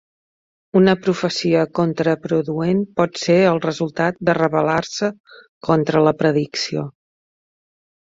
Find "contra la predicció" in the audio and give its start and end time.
5.71-6.91